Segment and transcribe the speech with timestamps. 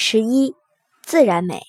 [0.00, 0.54] 十一，
[1.02, 1.60] 自然美。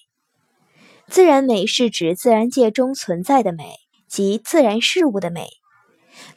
[1.08, 3.74] 自然美是指自然界中存在的美，
[4.08, 5.48] 即自然事物的美。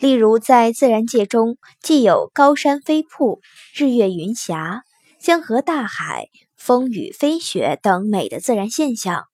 [0.01, 3.43] 例如，在自然界中，既有高山飞瀑、
[3.75, 4.85] 日月云霞、
[5.21, 9.25] 江河大海、风雨飞雪等美的自然现象，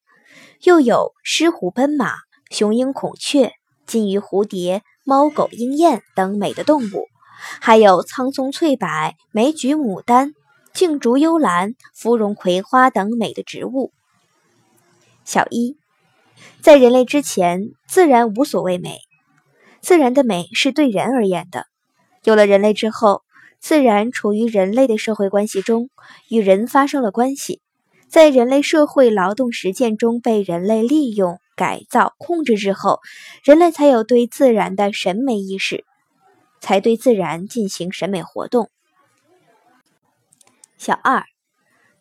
[0.64, 2.14] 又有狮虎奔马、
[2.50, 3.52] 雄鹰孔雀、
[3.86, 7.06] 金鱼蝴蝶、猫狗鹰燕等美的动物，
[7.60, 10.32] 还有苍松翠柏、梅菊牡丹。
[10.74, 13.92] 杏竹幽兰、芙蓉葵花等美的植物。
[15.24, 15.76] 小一，
[16.60, 19.00] 在人类之前，自然无所谓美，
[19.80, 21.66] 自然的美是对人而言的。
[22.22, 23.22] 有了人类之后，
[23.58, 25.90] 自然处于人类的社会关系中，
[26.28, 27.60] 与人发生了关系，
[28.08, 33.00] 在人类社会劳动实践中被人类利用、改造、控制之后，
[33.42, 35.84] 人类才有对自然的审美意识，
[36.60, 38.70] 才对自然进行审美活动。
[40.78, 41.24] 小二，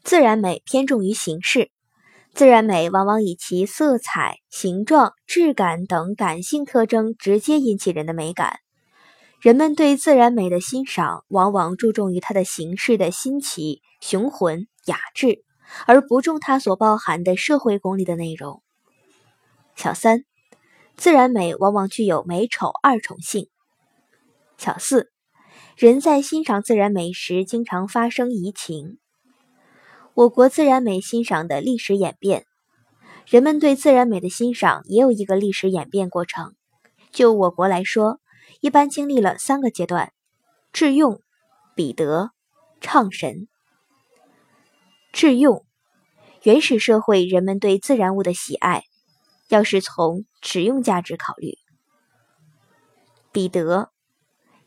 [0.04, 1.72] 自然美偏重于形式，
[2.36, 8.60] 自然美往往以其色彩、形状、质感等感性特征直接引起人的美感。
[9.42, 15.44] 人们对自然美的欣赏，往往注重于它的形式的新奇、雄浑、雅致，
[15.88, 18.62] 而不重它所包含的社会功利的内容。
[19.76, 20.24] 小三，
[20.96, 23.50] 自然美往往具有美丑二重性。
[24.60, 25.12] 小四。
[25.78, 28.98] 人在欣赏自然美时，经常发生移情。
[30.16, 32.48] 我国自然美欣赏的历史演变，
[33.28, 36.56] 人们对自然美的欣赏也有一个历史演变过程。
[37.12, 38.20] 就我国来说，
[38.60, 40.14] 一般经历了三个阶段：
[40.74, 41.22] 致用、
[41.76, 42.32] 比得、
[42.82, 43.48] 畅神。
[45.14, 45.64] 致用，
[46.42, 48.82] 原始社会人们对自然物的喜爱，
[49.48, 51.56] 要是从实用价值考虑。
[53.32, 53.92] 比得。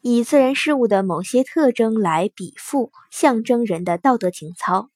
[0.03, 4.89] 以自然事物的某些特征来比附、象征人的道德情操。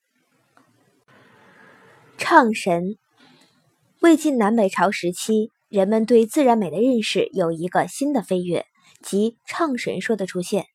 [2.17, 2.97] 唱神，
[4.01, 8.65] 魏晋南北朝时期，人们对自然美的认识有一个新的飞跃，
[9.03, 10.67] 即唱神说的出现。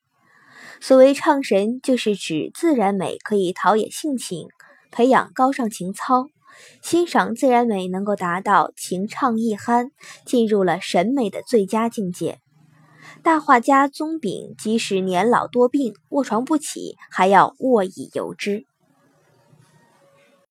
[0.80, 4.48] 所谓唱神，就是指自然美可以陶冶性情，
[4.92, 6.28] 培养高尚情操，
[6.84, 9.90] 欣赏自然美能够达到情畅意酣，
[10.26, 12.40] 进入了审美的最佳境界。
[13.22, 18.66] 大画家宗炳即使年老多病、卧床不起，还要卧以游之。